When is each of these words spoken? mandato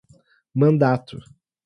mandato 0.57 1.21